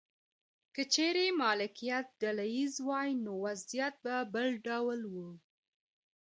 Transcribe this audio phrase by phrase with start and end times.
[0.73, 5.15] که چیرې مالکیت ډله ایز وای نو وضعیت به بل ډول و.